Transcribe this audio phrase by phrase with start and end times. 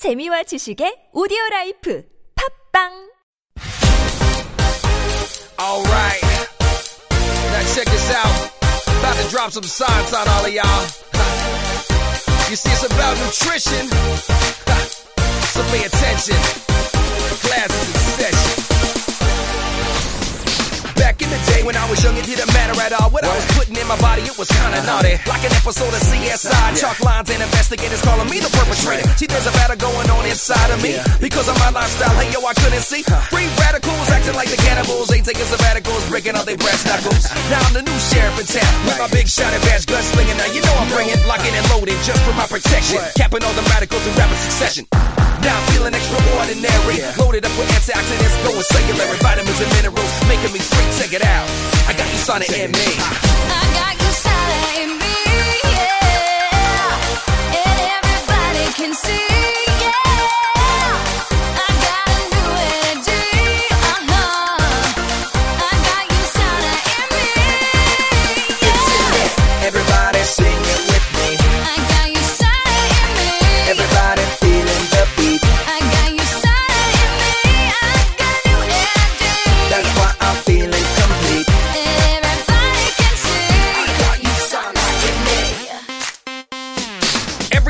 [0.00, 2.03] 재미와 지식의 오디오 라이프
[2.73, 3.11] 팝빵
[5.59, 6.25] Alright.
[7.53, 8.51] Now check this out.
[8.99, 10.83] About to drop some science on all of y'all.
[12.49, 13.87] You see, it's about nutrition.
[15.53, 16.35] So pay attention.
[17.45, 17.99] Class
[21.61, 23.13] When I was young, it didn't matter at all.
[23.13, 24.89] What I was putting in my body, it was kinda uh-huh.
[24.89, 25.21] naughty.
[25.29, 26.73] Like an episode of CSI.
[26.73, 29.05] Chalk lines and investigators calling me the perpetrator.
[29.15, 30.97] See, there's a battle going on inside of me.
[31.21, 33.05] Because of my lifestyle, hey yo, I couldn't see.
[33.29, 35.13] Free radicals acting like the cannibals.
[35.13, 37.29] Ain't taking sabbaticals, breaking all their brass knuckles.
[37.53, 38.73] Now I'm the new sheriff in town.
[38.89, 40.37] With my big shot and badge gunslinging.
[40.41, 42.97] Now you know I'm bringing, locking and loaded just for my protection.
[43.13, 44.89] Capping all the radicals in rapid succession.
[45.41, 46.97] Now I'm feeling extraordinary.
[47.17, 50.87] Loaded up with antioxidants, going cellular, vitamins and minerals, making me free.
[50.97, 51.47] Check it out.
[51.89, 52.89] I got USANA in me.
[53.49, 54.00] I got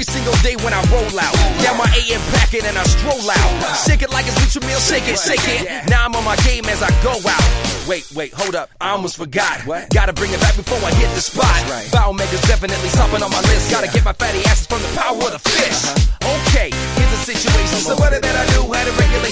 [0.02, 3.52] Every single day when I roll out, down my AM packet and I stroll out.
[3.86, 5.70] Shake it like it's Nutrimeal, shake it, shake it.
[5.94, 7.46] Now I'm on my game as I go out.
[7.88, 9.62] Wait, wait, hold up, I almost forgot.
[9.68, 9.92] What?
[9.94, 11.54] Gotta bring it back before I hit the spot.
[11.94, 13.70] BiOmega's definitely stopping on my list.
[13.70, 15.70] Gotta get my fatty acids from the power of the fish.
[15.70, 16.50] Uh-huh.
[16.50, 17.78] Okay, here's the situation.
[17.86, 18.51] So what did that I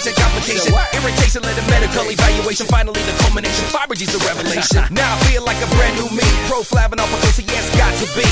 [0.08, 0.72] a complication.
[0.94, 2.66] Irritation led to medical evaluation.
[2.68, 3.66] Finally the culmination.
[3.74, 4.86] Fibergy's the revelation.
[5.00, 6.26] Now I feel like a brand new me.
[6.48, 8.28] Pro off because yeah, it's got to be.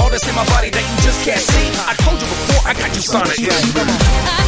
[0.00, 1.66] All this in my body that you just can't see.
[1.86, 3.28] I told you before, I got USANA.
[3.28, 4.41] I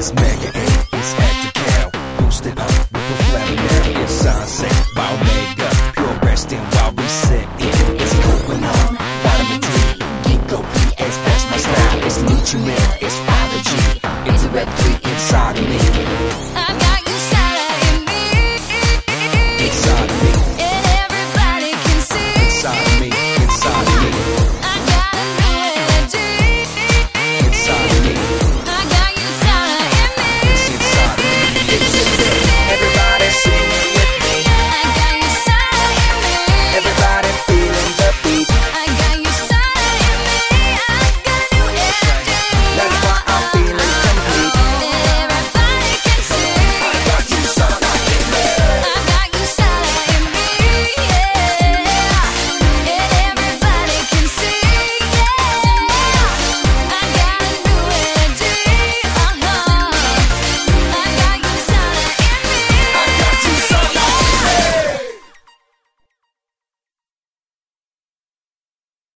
[0.00, 0.48] It's mega,
[0.94, 2.16] it's active cow.
[2.24, 4.00] Boosted up with flabby now.
[4.02, 5.92] It's sunset, Omega.
[5.92, 7.46] Pure resting while we sit